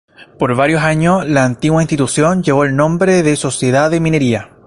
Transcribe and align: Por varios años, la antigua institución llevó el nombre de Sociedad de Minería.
Por 0.39 0.55
varios 0.55 0.81
años, 0.81 1.27
la 1.27 1.45
antigua 1.45 1.79
institución 1.83 2.41
llevó 2.41 2.63
el 2.65 2.75
nombre 2.75 3.21
de 3.21 3.35
Sociedad 3.35 3.91
de 3.91 3.99
Minería. 3.99 4.49